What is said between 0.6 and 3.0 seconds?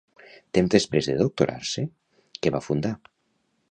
després de doctorar-se, què va fundar?